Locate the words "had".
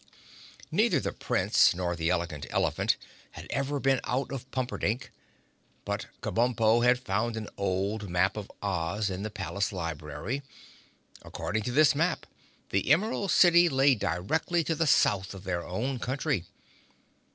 3.33-3.45, 6.83-6.97